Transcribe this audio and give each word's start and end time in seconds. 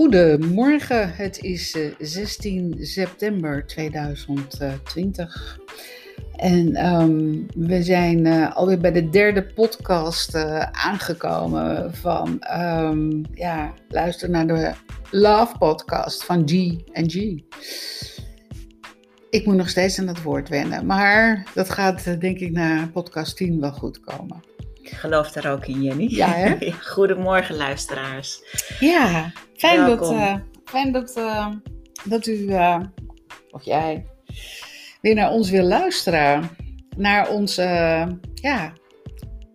Goedemorgen, 0.00 1.14
het 1.14 1.42
is 1.42 1.74
eh, 1.74 1.90
16 1.98 2.76
september 2.80 3.66
2020. 3.66 5.58
En 6.36 6.74
ehm, 6.74 7.36
we 7.54 7.82
zijn 7.82 8.26
eh, 8.26 8.56
alweer 8.56 8.78
bij 8.78 8.92
de 8.92 9.08
derde 9.08 9.46
podcast 9.46 10.34
eh, 10.34 10.60
aangekomen 10.60 11.94
van, 11.94 12.40
ehm, 12.40 13.22
ja, 13.34 13.74
luister 13.88 14.30
naar 14.30 14.46
de 14.46 14.72
Love 15.10 15.58
podcast 15.58 16.24
van 16.24 16.48
G 16.48 16.52
en 16.92 17.10
G. 17.10 17.14
Ik 19.30 19.46
moet 19.46 19.56
nog 19.56 19.68
steeds 19.68 19.98
aan 19.98 20.08
het 20.08 20.22
woord 20.22 20.48
wennen, 20.48 20.86
maar 20.86 21.50
dat 21.54 21.70
gaat 21.70 22.06
eh, 22.06 22.18
denk 22.18 22.38
ik 22.38 22.52
na 22.52 22.88
podcast 22.92 23.36
10 23.36 23.60
wel 23.60 23.72
goed 23.72 24.00
komen. 24.00 24.40
Ik 24.82 24.90
geloof 24.90 25.30
daar 25.30 25.52
ook 25.52 25.66
in, 25.66 25.82
Jenny. 25.82 26.06
Ja, 26.08 26.28
hè? 26.28 26.72
Goedemorgen, 26.94 27.56
luisteraars. 27.56 28.42
Ja, 28.80 29.32
fijn 29.56 29.86
dat, 29.86 30.10
eh, 30.10 30.34
fijn 30.64 30.92
dat, 30.92 31.16
eh, 31.16 31.48
dat 32.04 32.26
u, 32.26 32.48
eh, 32.48 32.80
of 33.50 33.64
jij, 33.64 34.06
weer 35.00 35.14
naar 35.14 35.30
ons 35.30 35.50
wil 35.50 35.64
luisteren. 35.64 36.50
Naar 36.96 37.28
onze, 37.28 37.62
ja, 38.34 38.72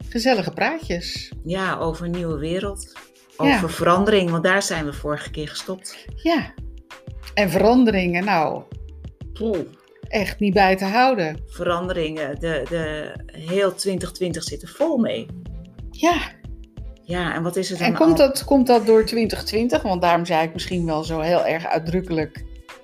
gezellige 0.09 0.51
praatjes. 0.51 1.31
Ja, 1.43 1.77
over 1.77 2.05
een 2.05 2.11
nieuwe 2.11 2.37
wereld. 2.37 2.93
Ja. 3.37 3.55
Over 3.55 3.69
verandering, 3.69 4.29
want 4.29 4.43
daar 4.43 4.61
zijn 4.61 4.85
we 4.85 4.93
vorige 4.93 5.31
keer 5.31 5.47
gestopt. 5.47 6.05
Ja, 6.15 6.53
en 7.33 7.49
veranderingen, 7.49 8.23
nou, 8.23 8.63
Poeh, 9.33 9.59
echt 10.07 10.39
niet 10.39 10.53
bij 10.53 10.75
te 10.75 10.85
houden. 10.85 11.41
veranderingen. 11.47 12.39
De, 12.39 12.65
de, 12.69 13.13
heel 13.31 13.75
2020 13.75 14.43
zit 14.43 14.61
er 14.61 14.67
vol 14.67 14.97
mee. 14.97 15.25
Ja, 15.91 16.31
Ja, 17.03 17.33
en 17.33 17.43
wat 17.43 17.55
is 17.55 17.71
er 17.71 17.77
dan 17.77 17.87
en 17.87 17.93
komt 17.93 18.19
al- 18.19 18.27
dat, 18.27 18.43
komt 18.43 18.67
dat 18.67 18.85
door 18.85 19.05
2020? 19.05 19.81
Want 19.81 20.01
daarom 20.01 20.25
zei 20.25 20.47
ik 20.47 20.53
misschien 20.53 20.85
wel 20.85 21.03
zo 21.03 21.19
heel 21.19 21.45
erg 21.45 21.65
uitdrukkelijk 21.65 22.43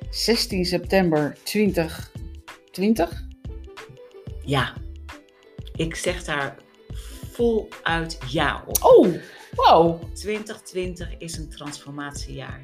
16 0.09 0.65
september 0.65 1.35
2020. 1.43 3.23
Ja, 4.45 4.73
ik 5.75 5.95
zeg 5.95 6.23
daar 6.23 6.55
voluit 7.31 8.17
ja 8.27 8.63
op. 8.67 8.77
Oh, 8.81 9.07
wow. 9.55 10.03
2020 10.13 11.09
is 11.17 11.37
een 11.37 11.49
transformatiejaar. 11.49 12.61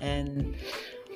En 0.00 0.54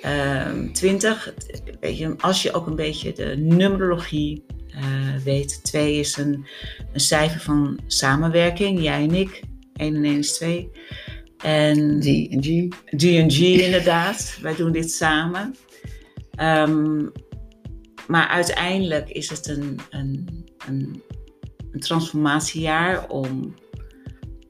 ehm 0.02 0.72
20, 0.72 1.24
het- 1.24 1.62
weet 1.80 1.98
je, 1.98 2.14
als 2.18 2.42
je 2.42 2.52
ook 2.52 2.66
een 2.66 2.76
beetje 2.76 3.12
de 3.12 3.34
numerologie 3.38 4.44
eh, 4.68 5.16
weet, 5.24 5.64
2 5.64 5.98
is 5.98 6.16
een, 6.16 6.46
een 6.92 7.00
cijfer 7.00 7.40
van 7.40 7.78
samenwerking, 7.86 8.82
jij 8.82 9.02
en 9.02 9.14
ik. 9.14 9.42
1 9.76 9.94
en 9.94 10.04
1 10.04 10.18
is 10.18 10.32
2. 10.32 10.70
En 11.38 12.02
G 12.02 12.06
en 12.30 12.42
G. 12.42 12.74
G&G 12.84 13.40
inderdaad, 13.40 14.38
wij 14.42 14.54
doen 14.56 14.72
dit 14.72 14.90
samen. 14.92 15.54
Ehm, 16.30 17.06
maar 18.06 18.28
uiteindelijk 18.28 19.10
is 19.10 19.30
het 19.30 19.48
een, 19.48 19.78
een, 19.90 20.44
een, 20.68 21.02
een 21.72 21.80
transformatiejaar 21.80 23.08
om 23.08 23.54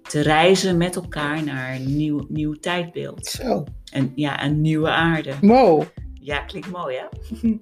te 0.02 0.20
reizen 0.20 0.76
met 0.76 0.96
elkaar 0.96 1.44
naar 1.44 1.74
een 1.74 1.96
nieuw, 1.96 2.26
nieuw 2.28 2.52
tijdbeeld. 2.54 3.26
Zo. 3.26 3.64
En 3.92 4.12
ja, 4.14 4.44
een 4.44 4.60
nieuwe 4.60 4.90
aarde. 4.90 5.34
Wow. 5.40 5.82
Ja, 6.14 6.40
klinkt 6.40 6.70
mooi 6.70 6.96
hè? 6.96 7.06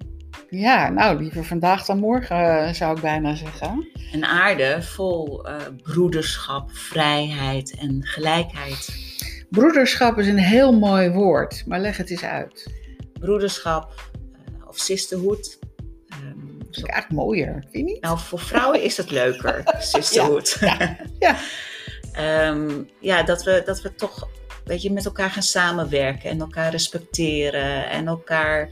Ja, 0.49 0.89
nou, 0.89 1.21
liever 1.21 1.45
vandaag 1.45 1.85
dan 1.85 1.99
morgen, 1.99 2.65
eh, 2.65 2.73
zou 2.73 2.95
ik 2.95 3.01
bijna 3.01 3.35
zeggen. 3.35 3.87
Een 4.11 4.25
aarde 4.25 4.81
vol 4.81 5.45
eh, 5.45 5.55
broederschap, 5.83 6.71
vrijheid 6.71 7.75
en 7.79 7.99
gelijkheid. 8.05 9.05
Broederschap 9.49 10.17
is 10.17 10.27
een 10.27 10.37
heel 10.37 10.73
mooi 10.73 11.09
woord, 11.09 11.63
maar 11.65 11.79
leg 11.79 11.97
het 11.97 12.09
eens 12.09 12.23
uit. 12.23 12.73
Broederschap 13.19 14.11
eh, 14.33 14.67
of 14.67 14.77
sisterhood. 14.77 15.59
Ehm, 16.07 16.57
Dat 16.57 16.77
is 16.77 16.83
eigenlijk 16.83 17.21
mooier, 17.21 17.51
vind 17.71 17.73
je 17.73 17.83
niet? 17.83 18.01
Nou, 18.01 18.19
voor 18.19 18.39
vrouwen 18.39 18.81
is 18.81 18.97
het 18.97 19.11
leuker, 19.11 19.63
sisterhood. 19.79 20.57
Ja, 20.59 20.97
ja. 21.19 21.35
Ehm, 22.13 22.83
ja, 22.99 23.23
dat 23.23 23.43
we, 23.43 23.61
dat 23.65 23.81
we 23.81 23.95
toch 23.95 24.29
weet 24.67 24.81
je, 24.81 24.91
met 24.91 25.05
elkaar 25.05 25.29
gaan 25.29 25.43
samenwerken 25.43 26.29
en 26.29 26.39
elkaar 26.39 26.71
respecteren 26.71 27.89
en 27.89 28.07
elkaar 28.07 28.69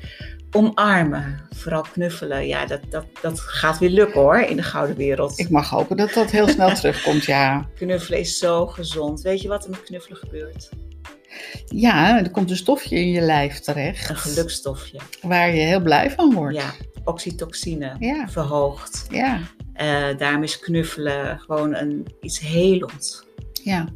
omarmen. 0.52 1.40
Vooral 1.56 1.82
knuffelen. 1.82 2.48
Ja, 2.48 2.66
dat, 2.66 2.80
dat, 2.90 3.06
dat 3.22 3.40
gaat 3.40 3.80
weer 3.80 3.90
lukken 3.90 4.22
hoor, 4.22 4.38
in 4.40 4.56
de 4.56 4.64
gouden 4.64 4.96
wereld. 4.96 5.40
Ik 5.40 5.50
mag 5.50 5.70
hopen 5.70 5.98
dat 5.98 6.14
dat 6.14 6.32
heel 6.32 6.48
snel 6.48 6.74
terugkomt, 6.80 7.24
ja. 7.26 7.70
Knuffelen 7.76 8.20
is 8.20 8.38
zo 8.38 8.68
gezond. 8.68 9.22
Weet 9.22 9.42
je 9.42 9.48
wat 9.48 9.64
er 9.64 9.70
met 9.70 9.84
knuffelen 9.84 10.18
gebeurt? 10.18 10.70
Ja, 11.66 12.18
er 12.24 12.32
komt 12.32 12.50
een 12.50 12.56
stofje 12.58 12.96
in 12.96 13.10
je 13.12 13.22
lijf 13.22 13.60
terecht. 13.60 14.10
Een 14.10 14.16
gelukstofje. 14.16 15.00
Waar 15.22 15.56
je 15.56 15.62
heel 15.62 15.82
blij 15.82 16.12
van 16.12 16.34
wordt. 16.34 16.56
Ja, 16.56 16.74
oxytocine 17.04 17.96
Ja. 18.00 18.28
verhoogd. 18.30 19.06
Ja, 19.10 19.40
Eh, 19.74 20.18
daarom 20.18 20.44
is 20.44 20.60
knuffelen 20.60 21.40
gewoon 21.40 21.76
een, 21.76 22.06
iets 22.22 22.40
helends. 22.40 23.24
ja. 23.64 23.88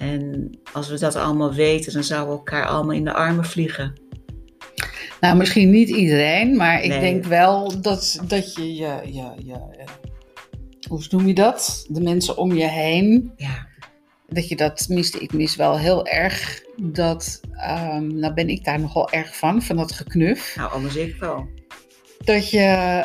En 0.00 0.50
als 0.72 0.88
we 0.88 0.98
dat 0.98 1.16
allemaal 1.16 1.54
weten, 1.54 1.92
dan 1.92 2.04
zouden 2.04 2.30
we 2.30 2.36
elkaar 2.38 2.66
allemaal 2.66 2.96
in 2.96 3.04
de 3.04 3.12
armen 3.12 3.44
vliegen. 3.44 3.92
Nou, 5.20 5.36
misschien 5.36 5.70
niet 5.70 5.88
iedereen, 5.88 6.56
maar 6.56 6.82
ik 6.82 6.88
Nee. 6.88 7.00
denk 7.00 7.24
wel 7.24 7.80
dat, 7.80 8.20
dat 8.26 8.54
je, 8.54 8.74
je, 8.74 9.00
je, 9.04 9.32
je 9.44 9.52
eh, 9.52 9.86
hoe 10.88 11.02
noem 11.10 11.26
je 11.26 11.34
dat? 11.34 11.86
De 11.88 12.00
mensen 12.00 12.36
om 12.36 12.52
je 12.54 12.66
heen, 12.68 13.32
Ja, 13.36 13.66
dat 14.28 14.48
je 14.48 14.56
dat, 14.56 14.86
tenminste, 14.86 15.18
ik 15.18 15.32
mis 15.32 15.56
wel 15.56 15.78
heel 15.78 16.06
erg 16.06 16.62
dat, 16.76 17.40
ehm, 17.52 18.18
nou 18.18 18.34
ben 18.34 18.48
ik 18.48 18.64
daar 18.64 18.80
nogal 18.80 19.10
erg 19.10 19.36
van, 19.36 19.62
van 19.62 19.76
dat 19.76 19.92
geknuf. 19.92 20.54
nou 20.56 20.72
anders 20.72 20.96
ik 20.96 21.16
wel. 21.16 21.48
Dat 22.24 22.50
je, 22.50 22.60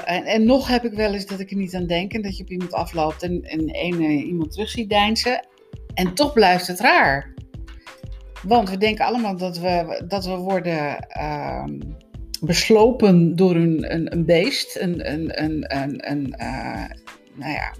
en, 0.05 0.23
en 0.23 0.45
nog 0.45 0.67
heb 0.67 0.85
ik 0.85 0.93
wel 0.93 1.13
eens 1.13 1.25
dat 1.25 1.39
ik 1.39 1.51
er 1.51 1.57
niet 1.57 1.75
aan 1.75 1.87
denk, 1.87 2.13
en 2.13 2.21
dat 2.21 2.37
je 2.37 2.43
op 2.43 2.49
iemand 2.49 2.73
afloopt 2.73 3.23
en, 3.23 3.41
en 3.41 3.67
één 3.67 3.99
eh, 4.01 4.25
iemand 4.27 4.51
terug 4.51 4.69
ziet 4.69 4.89
deinzen. 4.89 5.45
En 5.95 6.13
toch 6.13 6.33
blijft 6.33 6.67
het 6.67 6.79
raar. 6.79 7.33
Want 8.43 8.69
we 8.69 8.77
denken 8.77 9.05
allemaal 9.05 9.37
dat 9.37 9.57
we, 9.57 10.03
dat 10.07 10.25
we 10.25 10.35
worden 10.35 10.99
ehm, 11.07 11.79
beslopen 12.41 13.35
door 13.35 13.55
een, 13.55 13.93
een, 13.93 14.13
een 14.13 14.25
beest, 14.25 14.77
een, 14.79 15.11
een, 15.11 15.43
een, 15.43 15.75
een, 15.77 16.11
een 16.11 16.33
eh, 16.33 16.83
nou 17.33 17.51
ja, 17.51 17.73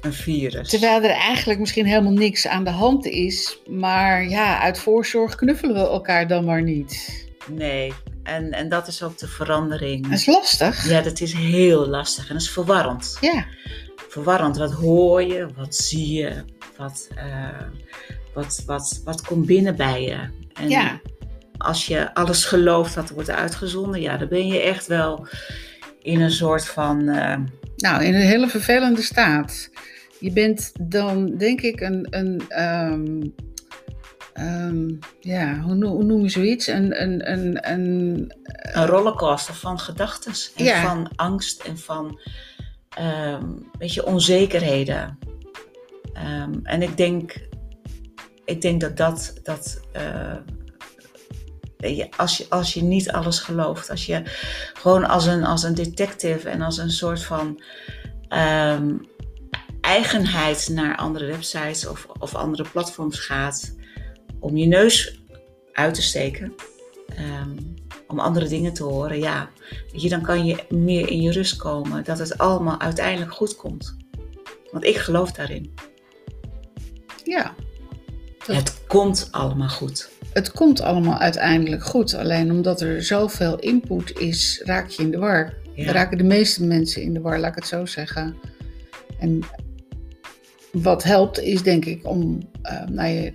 Een 0.00 0.12
virus. 0.12 0.68
Terwijl 0.68 1.02
er 1.02 1.10
eigenlijk 1.10 1.58
misschien 1.58 1.86
helemaal 1.86 2.12
niks 2.12 2.46
aan 2.46 2.64
de 2.64 2.70
hand 2.70 3.06
is. 3.06 3.60
Maar 3.66 4.28
ja, 4.28 4.60
uit 4.60 4.78
voorzorg 4.78 5.34
knuffelen 5.34 5.74
we 5.74 5.80
elkaar 5.80 6.26
dan 6.26 6.44
maar 6.44 6.62
niet. 6.62 7.24
Nee, 7.48 7.92
en, 8.22 8.52
en 8.52 8.68
dat 8.68 8.86
is 8.86 9.02
ook 9.02 9.18
de 9.18 9.28
verandering. 9.28 10.02
Dat 10.02 10.18
is 10.18 10.26
lastig. 10.26 10.88
Ja, 10.88 11.00
dat 11.00 11.20
is 11.20 11.32
heel 11.32 11.86
lastig 11.86 12.28
en 12.28 12.32
dat 12.32 12.42
is 12.42 12.50
verwarrend. 12.50 13.16
Ja, 13.20 13.46
Verwarrend, 14.10 14.56
wat 14.56 14.72
hoor 14.72 15.22
je, 15.22 15.46
wat 15.56 15.74
zie 15.74 16.12
je, 16.12 16.44
wat, 16.76 17.08
eh, 17.16 17.48
wat, 18.34 18.62
wat, 18.66 19.00
wat 19.04 19.22
komt 19.22 19.46
binnen 19.46 19.76
bij 19.76 20.02
je. 20.02 20.18
En 20.52 20.68
Ja. 20.68 21.00
als 21.56 21.86
je 21.86 22.14
alles 22.14 22.44
gelooft 22.44 22.94
wat 22.94 23.08
er 23.08 23.14
wordt 23.14 23.30
uitgezonden, 23.30 24.00
ja, 24.00 24.16
dan 24.16 24.28
ben 24.28 24.46
je 24.46 24.60
echt 24.60 24.86
wel 24.86 25.26
in 26.02 26.20
een 26.20 26.30
soort 26.30 26.66
van... 26.66 27.08
eh, 27.08 27.36
nou, 27.76 28.04
in 28.04 28.14
een 28.14 28.20
hele 28.20 28.48
vervelende 28.48 29.02
staat. 29.02 29.70
Je 30.20 30.32
bent 30.32 30.72
dan, 30.80 31.36
denk 31.36 31.60
ik, 31.60 31.80
een. 31.80 32.06
een 32.10 32.42
ehm, 32.48 33.20
ehm, 34.32 34.88
ja, 35.20 35.60
hoe, 35.60 35.74
noem- 35.74 35.92
hoe 35.92 36.04
noem 36.04 36.22
je 36.22 36.28
zoiets? 36.28 36.66
Een. 36.66 37.02
een, 37.02 37.30
een, 37.32 37.70
een 37.70 38.32
een 38.72 38.86
rollercoaster 38.86 39.54
van 39.54 39.78
gedachten 39.78 40.32
en 40.56 40.64
Ja. 40.64 40.82
van 40.82 41.10
angst 41.16 41.62
en 41.62 41.78
van 41.78 42.20
ehm 42.96 43.44
weet 43.78 43.94
je, 43.94 44.06
onzekerheden. 44.06 45.18
Ehm, 46.12 46.52
en 46.62 46.82
ik 46.82 46.96
denk, 46.96 47.48
ik 48.44 48.60
denk 48.60 48.80
dat 48.80 48.96
dat, 48.96 49.34
dat 49.42 49.80
eh, 49.92 50.36
als, 52.16 52.36
je, 52.36 52.46
als 52.48 52.74
je 52.74 52.82
niet 52.82 53.10
alles 53.10 53.38
gelooft, 53.38 53.90
als 53.90 54.06
je 54.06 54.22
gewoon 54.74 55.04
als 55.04 55.26
een, 55.26 55.44
als 55.44 55.62
een 55.62 55.74
detective 55.74 56.48
en 56.48 56.62
als 56.62 56.78
een 56.78 56.90
soort 56.90 57.22
van 57.22 57.62
ehm, 58.28 58.96
eigenheid 59.80 60.68
naar 60.72 60.96
andere 60.96 61.26
websites 61.26 61.86
of, 61.86 62.06
of 62.18 62.34
andere 62.34 62.68
platforms 62.72 63.18
gaat 63.18 63.74
om 64.40 64.56
je 64.56 64.66
neus 64.66 65.20
uit 65.72 65.94
te 65.94 66.02
steken. 66.02 66.54
Om 68.10 68.18
andere 68.20 68.48
dingen 68.48 68.72
te 68.72 68.82
horen, 68.82 69.18
ja, 69.18 69.50
weet 69.92 70.02
je, 70.02 70.08
dan 70.08 70.22
kan 70.22 70.44
je 70.46 70.64
meer 70.68 71.08
in 71.08 71.20
je 71.22 71.32
rust 71.32 71.56
komen. 71.56 72.04
Dat 72.04 72.18
het 72.18 72.38
allemaal 72.38 72.80
uiteindelijk 72.80 73.32
goed 73.32 73.56
komt. 73.56 73.96
Want 74.72 74.84
ik 74.84 74.96
geloof 74.96 75.32
daarin. 75.32 75.74
ja, 77.24 77.54
Dat- 78.46 78.56
Het 78.56 78.86
komt 78.86 79.28
allemaal 79.30 79.68
goed. 79.68 80.10
het 80.32 80.50
komt 80.52 80.80
allemaal 80.80 81.18
uiteindelijk 81.18 81.84
goed. 81.84 82.14
Alleen 82.14 82.50
omdat 82.50 82.80
er 82.80 83.02
zoveel 83.04 83.58
input 83.58 84.18
is, 84.18 84.62
raak 84.64 84.88
je 84.88 85.02
in 85.02 85.10
de 85.10 85.18
war. 85.18 85.58
Ja. 85.74 85.92
raken 85.92 86.18
de 86.18 86.24
meeste 86.24 86.64
mensen 86.64 87.02
in 87.02 87.14
de 87.14 87.20
war, 87.20 87.38
laat 87.38 87.50
ik 87.50 87.54
het 87.54 87.66
zo 87.66 87.86
zeggen. 87.86 88.36
En 89.18 89.40
wat 90.72 91.02
helpt 91.02 91.38
is 91.40 91.62
denk 91.62 91.84
ik 91.84 92.06
om 92.06 92.38
naar 92.88 93.08
je 93.08 93.32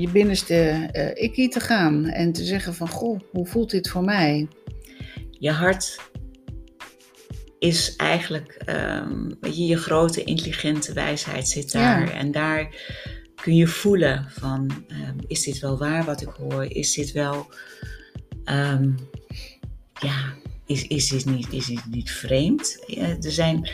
je 0.00 0.08
binnenste 0.08 0.88
uh, 0.92 1.24
ikkie 1.24 1.48
te 1.48 1.60
gaan 1.60 2.06
en 2.06 2.32
te 2.32 2.44
zeggen 2.44 2.74
van, 2.74 2.88
goh, 2.88 3.20
hoe 3.30 3.46
voelt 3.46 3.70
dit 3.70 3.88
voor 3.88 4.04
mij? 4.04 4.48
Je 5.30 5.50
hart 5.50 6.00
is 7.58 7.96
eigenlijk, 7.96 8.62
um, 8.66 9.36
je, 9.40 9.66
je 9.66 9.76
grote 9.76 10.24
intelligente 10.24 10.92
wijsheid 10.92 11.48
zit 11.48 11.72
daar. 11.72 12.10
En 12.10 12.30
daar 12.30 12.74
kun 13.34 13.56
je 13.56 13.66
voelen 13.66 14.26
van, 14.30 14.84
um, 14.88 15.16
is 15.26 15.42
dit 15.42 15.58
wel 15.58 15.78
waar 15.78 16.04
wat 16.04 16.22
ik 16.22 16.28
hoor? 16.28 16.64
Is 16.64 16.94
dit 16.94 17.12
wel, 17.12 17.46
um, 18.44 18.96
ja, 20.00 20.34
is, 20.66 20.86
is, 20.86 21.08
dit 21.08 21.24
niet, 21.24 21.52
is 21.52 21.66
dit 21.66 21.86
niet 21.90 22.10
vreemd? 22.10 22.84
Ja, 22.86 23.16
er 23.20 23.32
zijn 23.32 23.70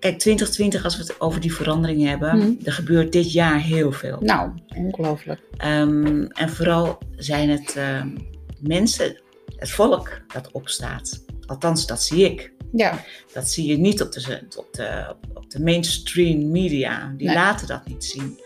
Kijk, 0.00 0.18
2020, 0.18 0.84
als 0.84 0.96
we 0.96 1.02
het 1.02 1.20
over 1.20 1.40
die 1.40 1.54
veranderingen 1.54 2.08
hebben, 2.08 2.36
mm. 2.36 2.58
er 2.64 2.72
gebeurt 2.72 3.12
dit 3.12 3.32
jaar 3.32 3.60
heel 3.60 3.92
veel. 3.92 4.16
Nou, 4.20 4.50
ongelooflijk. 4.76 5.40
Um, 5.64 6.26
en 6.26 6.50
vooral 6.50 6.98
zijn 7.16 7.48
het 7.48 7.76
um, 7.76 8.28
mensen, 8.60 9.20
het 9.56 9.70
volk 9.70 10.20
dat 10.32 10.50
opstaat. 10.52 11.24
Althans, 11.46 11.86
dat 11.86 12.02
zie 12.02 12.24
ik. 12.24 12.52
Ja. 12.72 13.04
Dat 13.32 13.48
zie 13.48 13.66
je 13.66 13.78
niet 13.78 14.02
op 14.02 14.12
de, 14.12 14.40
op 14.56 14.68
de, 14.72 15.14
op 15.34 15.50
de 15.50 15.60
mainstream 15.60 16.50
media. 16.50 17.14
Die 17.16 17.32
laten 17.32 17.66
dat 17.66 17.86
niet 17.86 18.04
zien. 18.04 18.40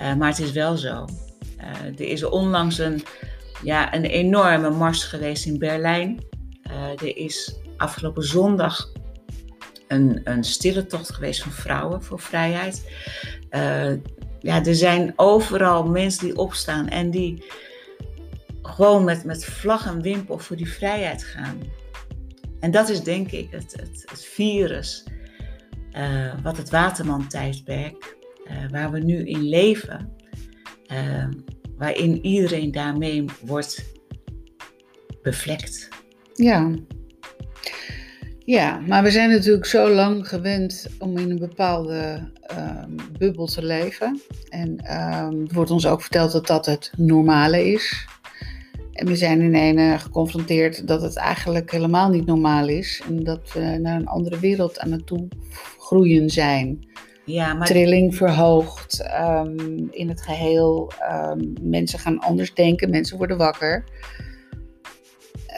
Uh, 0.00 0.14
maar 0.14 0.28
het 0.28 0.38
is 0.38 0.52
wel 0.52 0.76
zo. 0.76 1.04
Uh, 1.60 1.86
er 1.86 2.00
is 2.00 2.24
onlangs 2.24 2.78
een, 2.78 3.02
ja, 3.62 3.94
een 3.94 4.04
enorme 4.04 4.70
mars 4.70 5.04
geweest 5.04 5.46
in 5.46 5.58
Berlijn. 5.58 6.24
Uh, 6.70 6.90
er 6.90 7.16
is 7.16 7.56
afgelopen 7.76 8.22
zondag 8.22 8.92
een, 9.92 10.20
een 10.24 10.44
stille 10.44 10.86
tocht 10.86 11.14
geweest 11.14 11.42
van 11.42 11.52
vrouwen 11.52 12.02
voor 12.02 12.20
vrijheid. 12.20 12.90
Uh, 13.50 13.92
ja, 14.40 14.64
er 14.64 14.74
zijn 14.74 15.12
overal 15.16 15.84
mensen 15.84 16.26
die 16.26 16.36
opstaan 16.36 16.88
en 16.88 17.10
die 17.10 17.44
gewoon 18.62 19.04
met, 19.04 19.24
met 19.24 19.44
vlag 19.44 19.86
en 19.86 20.02
wimpel 20.02 20.38
voor 20.38 20.56
die 20.56 20.72
vrijheid 20.72 21.24
gaan. 21.24 21.58
En 22.60 22.70
dat 22.70 22.88
is 22.88 23.02
denk 23.02 23.30
ik 23.30 23.50
het, 23.50 23.72
het, 23.72 24.24
virus 24.24 25.04
uh, 25.96 26.34
wat 26.42 26.56
het 26.56 26.70
Waterman-tijdperk, 26.70 28.16
uh, 28.44 28.70
waar 28.70 28.90
we 28.90 28.98
nu 28.98 29.26
in 29.26 29.48
leven, 29.48 30.16
waarin 31.76 32.24
iedereen 32.24 32.72
daarmee 32.72 33.24
wordt 33.40 33.84
bevlekt. 35.22 35.88
Ja, 36.34 36.74
ja, 38.44 38.80
maar 38.86 39.02
we 39.02 39.10
zijn 39.10 39.30
natuurlijk 39.30 39.66
zo 39.66 39.90
lang 39.90 40.28
gewend 40.28 40.86
om 40.98 41.18
in 41.18 41.30
een 41.30 41.38
bepaalde 41.38 42.28
um, 42.58 42.96
bubbel 43.18 43.46
te 43.46 43.64
leven. 43.64 44.20
En 44.48 44.70
um, 44.70 45.46
er 45.46 45.54
wordt 45.54 45.70
ons 45.70 45.86
ook 45.86 46.00
verteld 46.00 46.32
dat 46.32 46.46
dat 46.46 46.66
het 46.66 46.92
normale 46.96 47.72
is. 47.72 48.06
En 48.92 49.06
we 49.06 49.16
zijn 49.16 49.40
in 49.40 49.78
een 49.78 50.00
geconfronteerd 50.00 50.86
dat 50.86 51.02
het 51.02 51.16
eigenlijk 51.16 51.70
helemaal 51.70 52.08
niet 52.08 52.26
normaal 52.26 52.68
is. 52.68 53.02
En 53.08 53.24
dat 53.24 53.52
we 53.52 53.60
naar 53.60 53.96
een 53.96 54.06
andere 54.06 54.38
wereld 54.38 54.78
aan 54.78 54.92
het 54.92 55.06
toe 55.06 55.28
groeien 55.78 56.30
zijn. 56.30 56.90
Ja, 57.24 57.54
maar... 57.54 57.66
Trilling 57.66 58.14
verhoogd 58.14 59.04
um, 59.20 59.88
in 59.90 60.08
het 60.08 60.22
geheel. 60.22 60.92
mensen 61.60 61.98
gaan 61.98 62.18
anders 62.18 62.54
denken, 62.54 62.90
mensen 62.90 63.16
worden 63.16 63.36
wakker. 63.36 63.84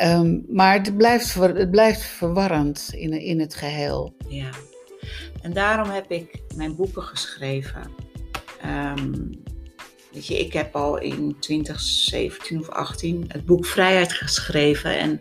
Um, 0.03 0.45
maar 0.49 0.75
het 0.75 0.97
blijft, 0.97 1.35
het 1.35 1.71
blijft 1.71 2.03
verwarrend 2.03 2.89
in, 2.93 3.13
in 3.13 3.41
het 3.41 3.55
geheel. 3.55 4.15
Ja, 4.29 4.51
en 5.43 5.53
daarom 5.53 5.91
heb 5.91 6.11
ik 6.11 6.43
mijn 6.57 6.77
boeken 6.77 7.03
geschreven. 7.03 7.91
Um, 8.67 9.43
weet 10.13 10.27
je, 10.27 10.39
ik 10.39 10.53
heb 10.53 10.77
al 10.77 10.99
in 10.99 11.37
2017 11.41 12.61
of 12.61 12.69
18 12.69 13.25
het 13.29 13.45
boek 13.45 13.67
Vrijheid 13.67 14.13
geschreven. 14.13 14.99
En 14.99 15.21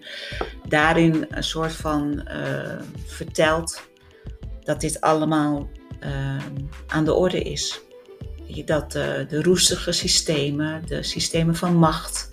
daarin 0.67 1.25
een 1.29 1.43
soort 1.43 1.73
van 1.73 2.27
uh, 2.27 2.81
verteld 3.05 3.81
dat 4.63 4.81
dit 4.81 5.01
allemaal 5.01 5.69
uh, 6.03 6.43
aan 6.87 7.05
de 7.05 7.13
orde 7.13 7.41
is. 7.41 7.81
Dat 8.65 8.95
uh, 8.95 9.03
de 9.27 9.41
roestige 9.41 9.91
systemen, 9.91 10.87
de 10.87 11.03
systemen 11.03 11.55
van 11.55 11.75
macht, 11.75 12.29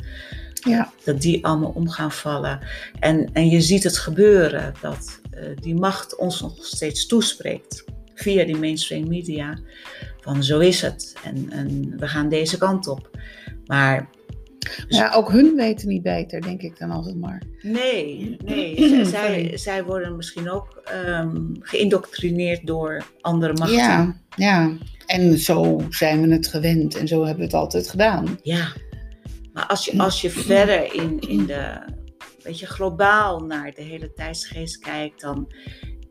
ja. 0.60 0.92
Dat 1.04 1.20
die 1.20 1.44
allemaal 1.44 1.72
om 1.74 1.88
gaan 1.88 2.12
vallen. 2.12 2.58
En, 2.98 3.30
en 3.32 3.48
je 3.48 3.60
ziet 3.60 3.84
het 3.84 3.98
gebeuren, 3.98 4.74
dat 4.80 5.20
uh, 5.34 5.56
die 5.60 5.74
macht 5.74 6.16
ons 6.16 6.40
nog 6.40 6.64
steeds 6.64 7.06
toespreekt. 7.06 7.84
Via 8.14 8.44
die 8.44 8.56
mainstream 8.56 9.08
media. 9.08 9.58
Van 10.20 10.44
zo 10.44 10.58
is 10.58 10.82
het. 10.82 11.14
En, 11.24 11.50
en 11.50 11.94
we 11.96 12.08
gaan 12.08 12.28
deze 12.28 12.58
kant 12.58 12.86
op. 12.86 13.18
Maar 13.66 14.08
ja, 14.88 15.12
ook 15.14 15.30
hun 15.30 15.54
weten 15.56 15.88
niet 15.88 16.02
beter, 16.02 16.40
denk 16.40 16.62
ik 16.62 16.78
dan 16.78 16.90
altijd 16.90 17.16
maar. 17.16 17.42
Nee, 17.62 18.36
nee. 18.44 19.04
zij, 19.04 19.50
zij 19.54 19.84
worden 19.84 20.16
misschien 20.16 20.50
ook 20.50 20.82
um, 21.06 21.52
geïndoctrineerd 21.60 22.66
door 22.66 23.02
andere 23.20 23.52
machten. 23.52 23.76
Ja, 23.76 24.16
ja, 24.36 24.76
en 25.06 25.38
zo 25.38 25.80
zijn 25.90 26.22
we 26.28 26.32
het 26.32 26.46
gewend 26.46 26.96
en 26.96 27.08
zo 27.08 27.18
hebben 27.18 27.38
we 27.38 27.44
het 27.44 27.54
altijd 27.54 27.88
gedaan. 27.88 28.38
Ja, 28.42 28.72
maar 29.60 29.68
als 29.68 29.84
je, 29.84 29.98
als 29.98 30.20
je 30.20 30.30
verder 30.30 30.94
in, 30.94 31.20
in 31.20 31.46
de, 31.46 31.78
weet 32.42 32.58
je, 32.58 32.66
globaal 32.66 33.40
naar 33.40 33.72
de 33.74 33.82
hele 33.82 34.12
tijdsgeest 34.12 34.78
kijkt, 34.78 35.20
dan 35.20 35.52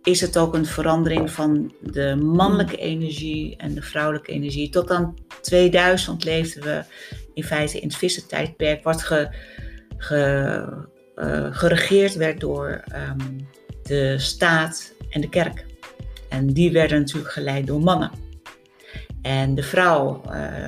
is 0.04 0.22
het 0.22 0.38
ook 0.38 0.54
een 0.54 0.66
verandering 0.66 1.32
van 1.32 1.74
de 1.82 2.16
mannelijke 2.16 2.78
energie 2.78 3.58
en 3.58 3.74
de 3.74 3.82
vrouwelijke 3.82 4.32
energie. 4.32 4.70
Tot 4.70 4.92
aan 4.92 5.14
2000 5.42 6.24
leefden 6.24 6.64
we 6.64 6.84
in 7.34 7.44
feite 7.44 7.80
in 7.80 7.88
het 7.88 7.98
vissentijdperk, 7.98 8.84
wat 8.84 9.02
ge, 9.02 9.30
ge, 9.98 10.86
uh, 11.16 11.48
geregeerd 11.56 12.16
werd 12.16 12.40
door 12.40 12.84
um, 12.96 13.48
de 13.84 14.18
staat 14.18 14.94
en 15.10 15.22
de 15.22 15.30
kerk. 15.30 15.66
En 16.30 16.48
die 16.48 16.72
werden 16.72 17.00
natuurlijk 17.00 17.34
geleid 17.34 17.68
door 17.68 17.82
mannen. 17.82 18.12
En 19.22 19.56
de 19.56 19.64
vrouw 19.64 20.22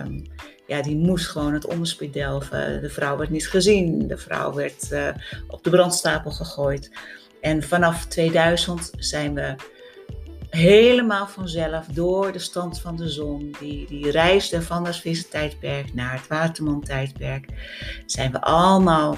um, 0.05 0.30
ja, 0.71 0.81
die 0.81 0.95
moest 0.95 1.27
gewoon 1.27 1.53
het 1.53 1.65
onderspit 1.65 2.13
delven. 2.13 2.81
De 2.81 2.89
vrouw 2.89 3.17
werd 3.17 3.29
niet 3.29 3.47
gezien. 3.47 4.07
De 4.07 4.17
vrouw 4.17 4.53
werd 4.53 4.91
uh, 4.91 5.09
op 5.47 5.63
de 5.63 5.69
brandstapel 5.69 6.31
gegooid. 6.31 6.91
En 7.41 7.63
vanaf 7.63 8.05
2000 8.05 8.91
zijn 8.97 9.33
we 9.33 9.55
helemaal 10.49 11.27
vanzelf 11.27 11.85
door 11.85 12.31
de 12.31 12.39
stand 12.39 12.79
van 12.79 12.95
de 12.95 13.09
zon, 13.09 13.55
die, 13.59 13.87
die 13.87 14.11
reisde 14.11 14.61
van 14.61 14.85
het 14.85 15.29
tijdperk 15.29 15.93
naar 15.93 16.13
het 16.13 16.27
Waterman-tijdperk, 16.27 17.47
zijn 18.05 18.31
we 18.31 18.41
allemaal 18.41 19.17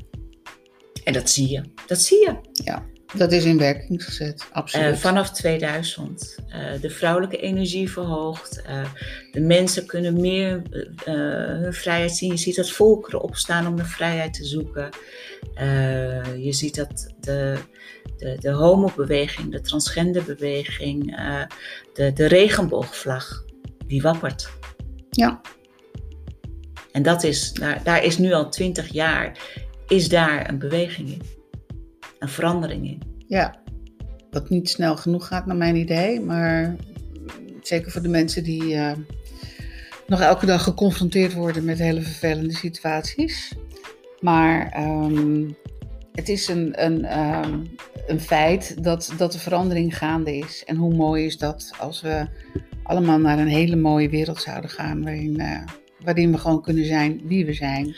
en 1.05 1.13
dat 1.13 1.31
zie 1.31 1.49
je. 1.49 1.63
Dat 1.87 2.01
zie 2.01 2.19
je. 2.19 2.37
Ja. 2.53 2.97
Dat 3.17 3.33
is 3.33 3.45
in 3.45 3.59
werking 3.59 4.05
gezet, 4.05 4.47
absoluut. 4.53 4.95
Uh, 4.95 4.97
vanaf 4.97 5.31
2000. 5.31 6.39
Uh, 6.49 6.75
eh, 6.75 6.81
de 6.81 6.91
vrouwelijke 6.91 7.37
energie 7.37 7.91
verhoogd. 7.91 8.63
Uh, 8.69 8.85
de 9.33 9.41
mensen 9.41 9.87
kunnen 9.87 10.21
meer 10.21 10.63
hun 11.05 11.73
vrijheid 11.73 12.17
zien. 12.17 12.31
Je 12.31 12.37
ziet 12.37 12.57
dat 12.57 12.71
volkeren 12.71 13.21
opstaan 13.21 13.67
om 13.67 13.77
de 13.77 13.85
vrijheid 13.85 14.35
te 14.35 14.45
zoeken. 14.45 14.89
je 16.39 16.53
ziet 16.53 16.75
dat 16.75 17.15
de, 17.21 17.59
de, 18.17 18.37
de 18.41 18.51
homobeweging, 18.51 19.53
de 19.53 19.61
transgenderbeweging, 19.61 21.17
de, 21.95 22.13
de 22.13 22.27
regenboogvlag, 22.27 23.45
die 23.87 24.03
wappert. 24.03 24.51
Ja. 25.11 25.41
En 26.93 27.03
dat 27.03 27.25
is, 27.25 27.53
daar, 27.53 27.81
daar 27.85 28.05
is 28.05 28.19
nu 28.19 28.33
al 28.33 28.51
twintig 28.51 28.93
jaar, 28.93 29.39
is 29.87 30.09
daar 30.09 30.49
een 30.49 30.59
beweging 30.59 31.09
in 31.09 31.38
een 32.19 32.29
verandering 32.29 32.87
in. 32.87 33.03
Ja, 33.27 33.55
wat 34.31 34.49
niet 34.49 34.69
snel 34.69 34.97
genoeg 34.97 35.27
gaat 35.27 35.47
naar 35.47 35.57
mijn 35.57 35.77
idee, 35.77 36.21
maar 36.21 36.77
zeker 37.63 37.91
voor 37.91 38.03
de 38.03 38.09
mensen 38.09 38.45
die 38.45 38.63
uh, 38.63 38.93
nog 40.07 40.21
elke 40.21 40.47
dag 40.47 40.63
geconfronteerd 40.63 41.35
worden 41.35 41.65
met 41.65 41.79
hele 41.79 42.03
vervelende 42.03 42.55
situaties. 42.55 43.53
Maar 44.21 44.81
um, 44.87 45.57
het 46.13 46.29
is 46.29 46.49
een, 46.49 46.85
een, 46.85 47.19
um, 47.19 47.71
een 48.07 48.21
feit 48.21 48.83
dat, 48.85 49.13
dat 49.17 49.33
de 49.33 49.39
verandering 49.39 49.99
gaande 49.99 50.37
is. 50.37 50.65
En 50.67 50.77
hoe 50.77 50.95
mooi 50.95 51.25
is 51.25 51.39
dat 51.39 51.73
als 51.79 52.01
we 52.01 52.27
allemaal 52.83 53.19
naar 53.19 53.39
een 53.39 53.49
hele 53.49 53.77
mooie 53.77 54.09
wereld 54.09 54.41
zouden 54.41 54.71
gaan, 54.71 55.03
waarin, 55.03 55.41
uh, 55.41 55.61
waarin 56.05 56.33
we 56.33 56.39
gewoon 56.39 56.63
kunnen 56.63 56.85
zijn 56.85 57.21
wie 57.25 57.47
we 57.47 57.53
zijn. 57.53 57.95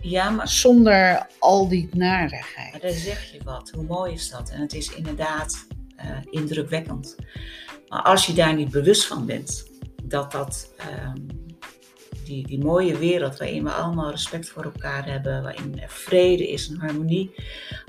Ja, 0.00 0.30
maar... 0.30 0.48
Zonder 0.48 1.26
al 1.38 1.68
die 1.68 1.88
narigheid. 1.92 2.72
Maar 2.72 2.80
daar 2.80 2.90
zeg 2.90 3.32
je 3.32 3.40
wat. 3.44 3.70
Hoe 3.74 3.84
mooi 3.84 4.12
is 4.12 4.30
dat? 4.30 4.50
En 4.50 4.60
het 4.60 4.74
is 4.74 4.94
inderdaad 4.94 5.66
uh, 5.98 6.04
indrukwekkend. 6.30 7.16
Maar 7.88 8.02
als 8.02 8.26
je 8.26 8.32
daar 8.32 8.54
niet 8.54 8.70
bewust 8.70 9.06
van 9.06 9.26
bent, 9.26 9.70
dat 10.02 10.32
dat... 10.32 10.70
Um, 11.04 11.44
die, 12.26 12.46
die 12.46 12.64
mooie 12.64 12.98
wereld 12.98 13.38
waarin 13.38 13.64
we 13.64 13.70
allemaal 13.70 14.10
respect 14.10 14.48
voor 14.48 14.64
elkaar 14.64 15.06
hebben, 15.06 15.42
waarin 15.42 15.80
er 15.80 15.88
vrede 15.88 16.50
is 16.50 16.68
en 16.68 16.76
harmonie. 16.76 17.34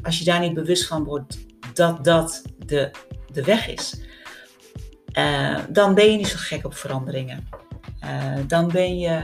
Als 0.03 0.19
je 0.19 0.25
daar 0.25 0.39
niet 0.39 0.53
bewust 0.53 0.87
van 0.87 1.03
wordt, 1.03 1.37
dat 1.73 2.03
dat 2.03 2.43
de, 2.65 2.91
de 3.31 3.43
weg 3.43 3.67
is, 3.67 4.01
eh, 5.11 5.59
dan 5.69 5.93
ben 5.93 6.11
je 6.11 6.17
niet 6.17 6.27
zo 6.27 6.37
gek 6.39 6.65
op 6.65 6.75
veranderingen. 6.75 7.47
Eh, 7.99 8.35
dan 8.47 8.71
ben 8.71 8.99
je 8.99 9.23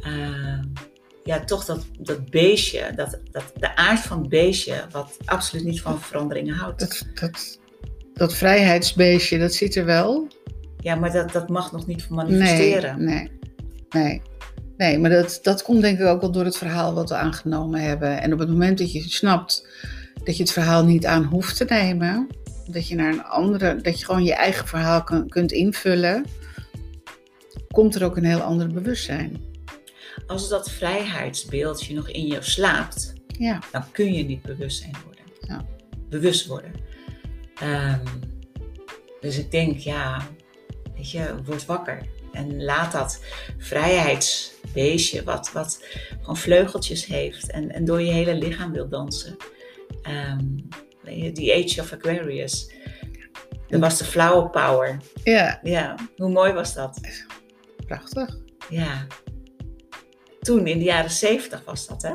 eh, 0.00 0.58
ja, 1.24 1.44
toch 1.44 1.64
dat, 1.64 1.86
dat 1.98 2.30
beestje, 2.30 2.92
dat, 2.96 3.18
dat, 3.30 3.52
de 3.56 3.76
aard 3.76 4.00
van 4.00 4.20
het 4.20 4.28
beestje, 4.28 4.84
wat 4.90 5.16
absoluut 5.24 5.64
niet 5.64 5.80
van 5.80 6.00
veranderingen 6.00 6.54
houdt. 6.54 6.80
Dat, 6.80 7.06
dat, 7.14 7.58
dat 8.14 8.34
vrijheidsbeestje, 8.34 9.38
dat 9.38 9.54
zit 9.54 9.76
er 9.76 9.84
wel. 9.84 10.28
Ja, 10.78 10.94
maar 10.94 11.12
dat, 11.12 11.32
dat 11.32 11.48
mag 11.48 11.72
nog 11.72 11.86
niet 11.86 12.08
manifesteren. 12.08 13.04
Nee, 13.04 13.14
nee, 13.14 14.02
nee. 14.02 14.22
Nee, 14.76 14.98
maar 14.98 15.10
dat, 15.10 15.38
dat 15.42 15.62
komt 15.62 15.80
denk 15.80 15.98
ik 15.98 16.06
ook 16.06 16.20
wel 16.20 16.30
door 16.30 16.44
het 16.44 16.56
verhaal 16.56 16.94
wat 16.94 17.08
we 17.08 17.14
aangenomen 17.14 17.80
hebben. 17.80 18.20
En 18.20 18.32
op 18.32 18.38
het 18.38 18.48
moment 18.48 18.78
dat 18.78 18.92
je 18.92 19.00
snapt 19.00 19.66
dat 20.24 20.36
je 20.36 20.42
het 20.42 20.52
verhaal 20.52 20.84
niet 20.84 21.06
aan 21.06 21.24
hoeft 21.24 21.56
te 21.56 21.64
nemen, 21.64 22.26
dat 22.66 22.88
je 22.88 22.94
naar 22.94 23.12
een 23.12 23.24
andere, 23.24 23.76
dat 23.76 23.98
je 23.98 24.04
gewoon 24.04 24.24
je 24.24 24.34
eigen 24.34 24.66
verhaal 24.66 25.02
kun, 25.02 25.28
kunt 25.28 25.52
invullen, 25.52 26.24
komt 27.70 27.94
er 27.94 28.04
ook 28.04 28.16
een 28.16 28.24
heel 28.24 28.40
ander 28.40 28.68
bewustzijn. 28.68 29.49
Als 30.26 30.48
dat 30.48 30.70
vrijheidsbeeldje 30.70 31.94
nog 31.94 32.08
in 32.08 32.26
je 32.26 32.42
slaapt, 32.42 33.12
Ja, 33.38 33.58
dan 33.72 33.90
kun 33.92 34.12
je 34.12 34.24
niet 34.24 34.42
bewustzijn 34.42 34.96
worden. 35.04 35.24
Ja. 35.40 35.64
Bewust 36.08 36.46
worden. 36.46 36.72
Ehm, 37.54 38.04
dus 39.20 39.38
ik 39.38 39.50
denk, 39.50 39.78
ja, 39.78 40.26
weet 40.96 41.10
je, 41.10 41.34
word 41.44 41.66
wakker. 41.66 42.06
En 42.32 42.62
laat 42.64 42.92
dat 42.92 43.24
vrijheidsbeestje, 43.58 45.22
wat, 45.24 45.52
wat 45.52 45.84
gewoon 46.20 46.36
vleugeltjes 46.36 47.06
heeft 47.06 47.50
en, 47.50 47.70
en 47.70 47.84
door 47.84 48.00
je 48.02 48.12
hele 48.12 48.34
lichaam 48.34 48.72
wil 48.72 48.88
dansen. 48.88 49.36
Ehm, 50.02 50.46
die 51.32 51.54
Age 51.54 51.80
of 51.80 51.92
Aquarius. 51.92 52.72
Dat 53.68 53.80
was 53.80 53.98
de 53.98 54.04
flower 54.04 54.50
power. 54.50 54.96
ja 55.24 55.60
Ja, 55.62 55.94
hoe 56.16 56.30
mooi 56.30 56.52
was 56.52 56.74
dat? 56.74 57.00
prachtig. 57.86 58.36
Ja. 58.68 59.06
Toen, 60.40 60.66
in 60.66 60.78
de 60.78 60.84
jaren 60.84 61.10
zeventig 61.10 61.64
was 61.64 61.86
dat, 61.86 62.02
hè? 62.02 62.12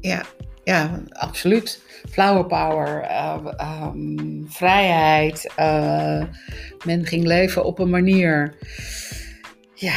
Ja, 0.00 0.22
ja 0.64 1.02
absoluut. 1.08 1.82
Flower 2.10 2.46
power, 2.46 3.00
eh, 3.00 3.38
ehm, 3.56 4.44
vrijheid. 4.48 5.52
eh, 5.56 6.24
men 6.84 7.06
ging 7.06 7.24
leven 7.24 7.64
op 7.64 7.78
een 7.78 7.90
manier. 7.90 8.54
Ja, 9.74 9.96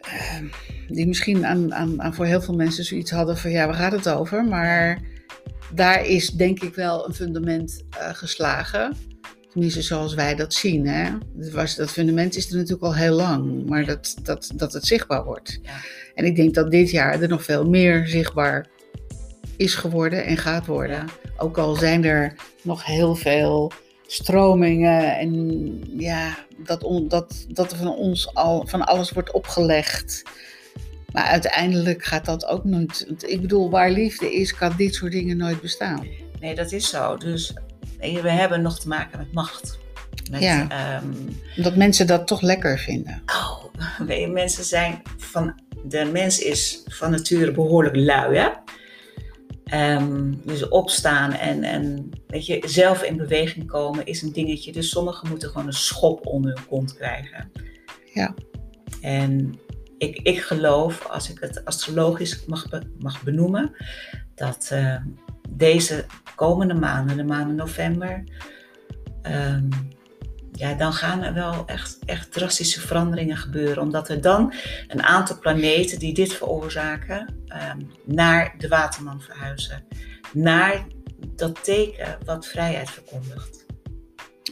ehm, 0.00 0.44
die 0.88 1.06
misschien 1.06 1.46
aan, 1.46 1.74
aan, 1.74 2.02
aan 2.02 2.14
voor 2.14 2.24
heel 2.24 2.40
veel 2.40 2.54
mensen 2.54 2.84
zoiets 2.84 3.10
hadden 3.10 3.36
van 3.36 3.50
ja, 3.50 3.66
waar 3.66 3.74
gaat 3.74 3.92
het 3.92 4.08
over? 4.08 4.44
Maar 4.44 4.98
daar 5.74 6.06
is 6.06 6.30
denk 6.30 6.62
ik 6.62 6.74
wel 6.74 7.06
een 7.08 7.14
fundament 7.14 7.84
eh, 7.90 8.08
geslagen. 8.14 8.96
Tenminste, 9.54 9.82
zoals 9.82 10.14
wij 10.14 10.34
dat 10.34 10.54
zien. 10.54 10.86
Hè? 10.86 11.10
Dat, 11.32 11.50
was, 11.50 11.74
dat 11.74 11.90
fundament 11.90 12.36
is 12.36 12.50
er 12.50 12.56
natuurlijk 12.56 12.82
al 12.82 12.94
heel 12.94 13.14
lang, 13.14 13.68
maar 13.68 13.84
dat, 13.84 14.14
dat, 14.22 14.50
dat 14.54 14.72
het 14.72 14.86
zichtbaar 14.86 15.24
wordt. 15.24 15.58
Ja. 15.62 15.72
En 16.14 16.24
ik 16.24 16.36
denk 16.36 16.54
dat 16.54 16.70
dit 16.70 16.90
jaar 16.90 17.22
er 17.22 17.28
nog 17.28 17.44
veel 17.44 17.64
meer 17.68 18.06
zichtbaar 18.06 18.66
is 19.56 19.74
geworden 19.74 20.24
en 20.24 20.36
gaat 20.36 20.66
worden. 20.66 21.04
Ook 21.36 21.58
al 21.58 21.74
zijn 21.74 22.04
er 22.04 22.34
nog 22.62 22.84
heel 22.84 23.14
veel 23.14 23.72
stromingen 24.06 25.16
en 25.18 25.80
ja, 25.98 26.38
dat, 26.64 26.82
on- 26.82 27.08
dat, 27.08 27.46
dat 27.48 27.72
er 27.72 27.78
van 27.78 27.94
ons 27.94 28.34
al 28.34 28.66
van 28.66 28.82
alles 28.82 29.10
wordt 29.10 29.32
opgelegd. 29.32 30.22
Maar 31.12 31.24
uiteindelijk 31.24 32.04
gaat 32.04 32.24
dat 32.24 32.46
ook 32.46 32.64
nooit. 32.64 33.06
Ik 33.26 33.40
bedoel, 33.40 33.70
waar 33.70 33.90
liefde 33.90 34.34
is, 34.34 34.54
kan 34.54 34.74
dit 34.76 34.94
soort 34.94 35.12
dingen 35.12 35.36
nooit 35.36 35.60
bestaan. 35.60 36.06
Nee, 36.40 36.54
dat 36.54 36.72
is 36.72 36.88
zo. 36.88 37.16
Dus 37.16 37.54
we 37.98 38.30
hebben 38.30 38.62
nog 38.62 38.80
te 38.80 38.88
maken 38.88 39.18
met 39.18 39.32
macht. 39.32 39.78
Met, 40.30 40.40
Ja. 40.42 40.68
ehm, 40.68 41.12
Dat 41.62 41.76
mensen 41.76 42.06
dat 42.06 42.26
toch 42.26 42.40
lekker 42.40 42.78
vinden. 42.78 43.22
oh, 43.26 43.64
weet 44.06 44.20
je, 44.20 44.28
mensen 44.28 44.64
zijn 44.64 45.02
van. 45.16 45.62
De 45.86 46.04
mens 46.04 46.38
is 46.38 46.82
van 46.86 47.10
nature 47.10 47.52
behoorlijk 47.52 47.96
lui, 47.96 48.36
hè? 48.36 48.48
Ehm, 49.64 50.32
dus 50.44 50.68
opstaan 50.68 51.32
en, 51.32 51.62
en 51.62 52.10
weet 52.26 52.46
je, 52.46 52.62
zelf 52.66 53.02
in 53.02 53.16
beweging 53.16 53.66
komen 53.66 54.06
is 54.06 54.22
een 54.22 54.32
dingetje. 54.32 54.72
Dus 54.72 54.88
sommigen 54.90 55.28
moeten 55.28 55.48
gewoon 55.48 55.66
een 55.66 55.72
schop 55.72 56.26
onder 56.26 56.54
hun 56.54 56.66
kont 56.66 56.94
krijgen. 56.96 57.50
Ja. 58.14 58.34
En 59.00 59.58
ik, 59.98 60.16
ik 60.22 60.40
geloof, 60.40 61.06
als 61.06 61.30
ik 61.30 61.38
het 61.40 61.64
astrologisch 61.64 62.44
mag, 62.46 62.66
mag 62.98 63.22
benoemen, 63.22 63.76
dat 64.34 64.68
ehm, 64.70 65.02
deze 65.50 66.04
komende 66.34 66.74
maanden, 66.74 67.16
de 67.16 67.24
maanden 67.24 67.56
november, 67.56 68.24
ehm, 69.22 69.68
ja, 70.52 70.74
dan 70.74 70.92
gaan 70.92 71.22
er 71.22 71.34
wel 71.34 71.66
echt, 71.66 71.98
echt 72.04 72.32
drastische 72.32 72.80
veranderingen 72.80 73.36
gebeuren. 73.36 73.82
Omdat 73.82 74.08
er 74.08 74.20
dan 74.20 74.52
een 74.88 75.02
aantal 75.02 75.38
planeten 75.38 75.98
die 75.98 76.14
dit 76.14 76.32
veroorzaken, 76.32 77.42
ehm, 77.46 77.80
naar 78.04 78.54
de 78.58 78.68
waterman 78.68 79.20
verhuizen. 79.20 79.84
Naar 80.32 80.86
dat 81.36 81.64
teken 81.64 82.18
wat 82.24 82.46
vrijheid 82.46 82.90
verkondigt. 82.90 83.66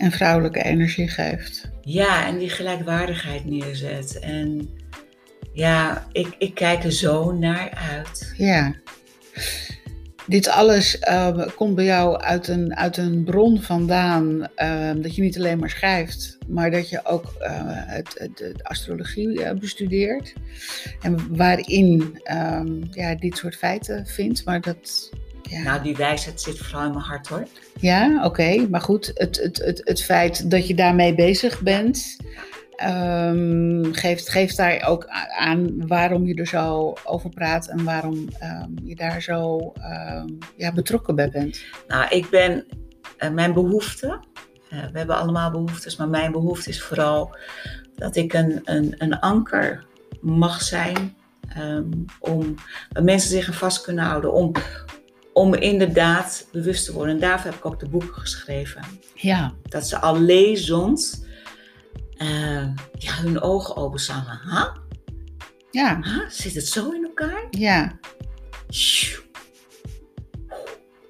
En 0.00 0.12
vrouwelijke 0.12 0.62
energie 0.62 1.08
geeft. 1.08 1.70
Ja, 1.80 2.26
en 2.26 2.38
die 2.38 2.50
gelijkwaardigheid 2.50 3.44
neerzet. 3.44 4.18
En 4.18 4.70
ja, 5.52 6.06
ik, 6.12 6.34
ik 6.38 6.54
kijk 6.54 6.84
er 6.84 6.92
zo 6.92 7.32
naar 7.32 7.70
uit. 7.70 8.34
Ja. 8.36 8.74
Dit 10.32 10.48
alles 10.48 10.98
eh, 10.98 11.46
komt 11.56 11.74
bij 11.74 11.84
jou 11.84 12.20
uit 12.20 12.48
een, 12.48 12.76
uit 12.76 12.96
een 12.96 13.24
bron 13.24 13.62
vandaan. 13.62 14.48
eh, 14.54 14.90
dat 14.96 15.14
je 15.14 15.22
niet 15.22 15.36
alleen 15.36 15.58
maar 15.58 15.70
schrijft, 15.70 16.38
maar 16.48 16.70
dat 16.70 16.88
je 16.88 17.04
ook 17.04 17.34
eh, 17.38 17.50
het, 17.66 18.14
het, 18.18 18.36
de 18.36 18.54
astrologie 18.62 19.44
eh, 19.44 19.58
bestudeert. 19.58 20.32
En 21.00 21.36
waarin 21.36 22.20
ehm, 22.22 22.82
ja, 22.90 23.14
dit 23.14 23.36
soort 23.36 23.56
feiten 23.56 24.06
vindt. 24.06 24.44
Maar 24.44 24.60
dat. 24.60 25.10
Ja, 25.42 25.62
Nou, 25.62 25.82
die 25.82 25.96
wijsheid 25.96 26.40
zit 26.40 26.58
vooral 26.58 26.86
in 26.86 26.92
mijn 26.92 27.04
hart 27.04 27.28
hoor. 27.28 27.46
ja 27.80 28.24
oké. 28.24 28.66
Maar 28.70 28.80
goed, 28.80 29.10
het, 29.14 29.36
het, 29.42 29.58
het, 29.64 29.80
het 29.84 30.02
feit 30.02 30.50
dat 30.50 30.66
je 30.66 30.74
daarmee 30.74 31.14
bezig 31.14 31.60
bent. 31.60 32.16
Ehm, 32.76 33.92
geeft, 33.92 34.28
geeft 34.28 34.56
daar 34.56 34.86
ook 34.88 35.06
aan 35.38 35.86
waarom 35.86 36.26
je 36.26 36.34
er 36.34 36.46
zo 36.46 36.94
over 37.04 37.30
praat 37.30 37.66
en 37.68 37.84
waarom 37.84 38.28
ehm, 38.38 38.70
je 38.84 38.96
daar 38.96 39.22
zo 39.22 39.72
ehm, 39.72 40.28
ja, 40.56 40.72
betrokken 40.72 41.14
bij 41.14 41.30
bent. 41.30 41.64
Nou, 41.88 42.08
ik 42.08 42.30
ben, 42.30 42.66
eh, 43.16 43.30
mijn 43.30 43.52
behoefte, 43.52 44.20
eh, 44.70 44.84
we 44.92 44.98
hebben 44.98 45.16
allemaal 45.16 45.50
behoeftes, 45.50 45.96
maar 45.96 46.08
mijn 46.08 46.32
behoefte 46.32 46.68
is 46.68 46.82
vooral 46.82 47.36
dat 47.94 48.16
ik 48.16 48.32
een, 48.32 48.60
een, 48.64 48.94
een 48.98 49.20
anker 49.20 49.84
mag 50.20 50.62
zijn 50.62 51.16
om 52.20 52.54
waar 52.92 53.02
mensen 53.02 53.30
zich 53.30 53.48
aan 53.48 53.54
vast 53.54 53.82
kunnen 53.82 54.04
houden, 54.04 54.32
om, 54.32 54.52
om 55.32 55.54
inderdaad 55.54 56.48
bewust 56.52 56.84
te 56.84 56.92
worden. 56.92 57.14
En 57.14 57.20
daarvoor 57.20 57.50
heb 57.50 57.58
ik 57.58 57.66
ook 57.66 57.80
de 57.80 57.88
boeken 57.88 58.14
geschreven. 58.14 58.82
Ja, 59.14 59.52
Dat 59.62 59.88
ze 59.88 59.98
al 59.98 60.20
lezend 60.20 61.26
eh, 62.26 62.84
ja, 62.98 63.22
hun 63.22 63.40
ogen 63.40 63.76
openslaan. 63.76 64.24
Ha? 64.26 64.76
ja, 65.70 65.98
Ha? 66.00 66.24
Zit 66.30 66.54
het 66.54 66.66
zo 66.66 66.90
in 66.90 67.04
elkaar? 67.04 67.46
ja, 67.50 67.98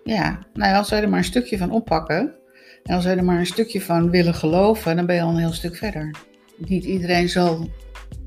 ja. 0.05 0.39
Nou, 0.55 0.71
ja, 0.71 0.79
als 0.79 0.91
wij 0.91 1.03
er 1.03 1.09
maar 1.09 1.19
een 1.19 1.25
stukje 1.25 1.59
van 1.59 1.71
oppakken 1.71 2.35
en 2.83 2.95
als 2.95 3.05
wij 3.05 3.17
er 3.17 3.25
maar 3.25 3.39
een 3.39 3.47
stukje 3.47 3.81
van 3.81 4.11
willen 4.11 4.35
geloven, 4.35 4.97
dan 4.97 5.07
ben 5.07 5.17
je 5.17 5.23
al 5.23 5.31
een 5.31 5.37
heel 5.37 5.53
stuk 5.53 5.77
verder. 5.77 6.17
Niet 6.57 6.85
iedereen 6.85 7.29
zal 7.29 7.71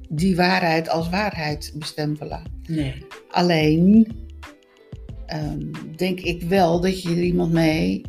die 0.10 0.36
waarheid 0.36 0.90
als 0.90 1.10
waarheid 1.10 1.74
bestempelen. 1.76 2.44
Nee. 2.68 3.06
Alleen 3.30 4.16
ehm, 5.26 5.72
denk 5.96 6.20
ik 6.20 6.42
wel 6.42 6.82
dat 6.82 7.02
je 7.02 7.10
er 7.10 7.22
iemand 7.22 7.52
mee, 7.52 8.02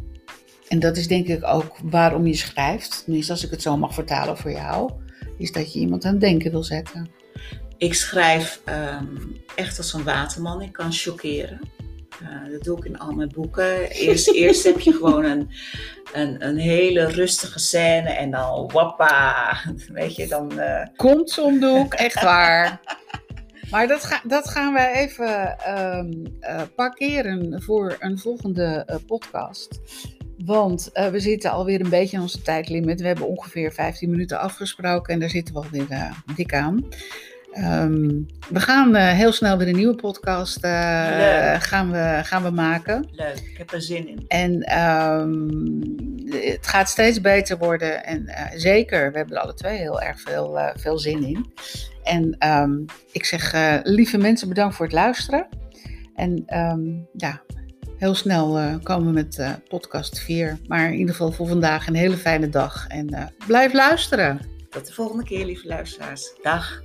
en 0.69 0.79
dat 0.79 0.97
is 0.97 1.09
denk 1.09 1.27
ik 1.27 1.45
ook 1.45 1.77
waarom 1.83 2.27
je 2.27 2.35
schrijft, 2.35 3.03
tenminste 3.05 3.33
als 3.33 3.45
ik 3.45 3.51
het 3.51 3.63
zo 3.63 3.77
mag 3.77 3.95
vertalen 3.95 4.37
voor 4.37 4.51
jou, 4.51 4.91
is 5.39 5.53
dat 5.53 5.73
je 5.73 5.79
iemand 5.79 6.05
aan 6.05 6.11
het 6.13 6.21
denken 6.21 6.51
wil 6.51 6.63
zetten. 6.65 7.11
Ik 7.79 7.95
schrijf 7.95 8.61
ehm, 8.65 9.17
echt 9.55 9.79
als 9.79 9.93
een 9.93 10.05
waterman. 10.05 10.63
Ik 10.63 10.73
kan 10.73 10.93
chockeren. 10.93 11.61
Eh, 12.23 12.53
dat 12.53 12.63
doe 12.63 12.79
ik 12.79 12.85
in 12.85 12.99
al 12.99 13.13
mijn 13.13 13.33
boeken. 13.35 13.91
Eerst, 13.91 14.29
eerst 14.35 14.65
heb 14.65 14.81
je 14.81 14.93
gewoon 14.93 15.25
een, 15.25 15.49
een, 16.13 16.47
een 16.47 16.57
hele 16.57 17.05
rustige 17.07 17.59
scène 17.59 18.09
en 18.09 18.31
dan 18.31 18.71
wappa. 18.73 19.57
Weet 19.93 20.17
je, 20.17 20.27
dan... 20.27 20.59
eh, 20.59 20.87
Komt 20.97 21.31
zo'n 21.31 21.61
doek, 21.61 21.95
echt 22.09 22.23
waar. 22.23 22.81
Maar 23.71 23.87
dat, 23.89 24.05
ga, 24.05 24.21
dat 24.25 24.49
gaan 24.49 24.73
wij 24.73 24.93
even 24.93 25.59
ehm, 25.59 26.13
eh, 26.41 26.63
parkeren 26.77 27.63
voor 27.63 27.97
een 27.99 28.19
volgende 28.19 29.01
podcast. 29.07 29.81
Want 30.47 30.93
eh, 30.93 31.09
we 31.09 31.21
zitten 31.21 31.51
alweer 31.51 31.81
een 31.81 31.91
beetje 31.91 32.17
aan 32.17 32.23
onze 32.23 32.43
tijdlimit. 32.43 33.01
We 33.01 33.07
hebben 33.07 33.27
ongeveer 33.27 33.73
15 33.73 34.11
minuten 34.11 34.39
afgesproken 34.39 35.15
en 35.15 35.21
daar 35.21 35.31
zitten 35.31 35.55
we 35.55 35.61
alweer 35.61 35.91
eh, 35.91 36.11
dik 36.35 36.55
aan. 36.55 36.89
Ehm, 37.53 38.09
we 38.49 38.61
gaan 38.61 38.95
eh, 38.95 39.13
heel 39.13 39.33
snel 39.33 39.59
weer 39.59 39.69
een 39.69 39.77
nieuwe 39.77 39.95
podcast 39.95 40.65
uh, 40.65 41.61
gaan 41.61 41.91
we, 41.91 42.21
gaan 42.23 42.43
we 42.43 42.51
maken. 42.51 43.09
Leuk, 43.11 43.37
ik 43.37 43.57
heb 43.59 43.73
er 43.73 43.83
zin 43.83 44.09
in. 44.09 44.25
En 44.29 44.61
ehm, 44.63 45.49
het 46.51 46.67
gaat 46.67 46.89
steeds 46.89 47.21
beter 47.21 47.59
worden. 47.59 48.05
En 48.05 48.23
uh, 48.23 48.47
zeker, 48.55 49.11
we 49.11 49.17
hebben 49.17 49.37
er 49.37 49.43
alle 49.43 49.55
twee 49.55 49.79
heel 49.79 50.01
erg 50.01 50.21
veel, 50.21 50.59
veel 50.75 50.99
zin 50.99 51.25
in. 51.25 51.53
En 52.03 52.49
um, 52.49 52.85
ik 53.13 53.25
zeg, 53.25 53.55
lieve 53.83 54.19
mensen, 54.19 54.49
bedankt 54.49 54.75
voor 54.75 54.87
het 54.87 54.95
luisteren. 54.95 55.49
En 56.15 56.45
ja, 57.17 57.43
heel 57.97 58.15
snel 58.15 58.79
komen 58.83 59.07
we 59.07 59.13
met 59.13 59.59
podcast 59.69 60.19
4. 60.19 60.59
Maar 60.67 60.87
in 60.87 60.99
ieder 60.99 61.15
geval 61.15 61.33
voor 61.33 61.47
vandaag 61.47 61.87
een 61.87 61.95
hele 61.95 62.17
fijne 62.17 62.49
dag. 62.49 62.87
En 62.87 63.33
blijf 63.47 63.73
luisteren. 63.73 64.41
Tot 64.71 64.87
de 64.87 64.93
volgende 64.93 65.25
keer, 65.25 65.45
lieve 65.45 65.67
luisteraars. 65.67 66.35
Dag. 66.43 66.83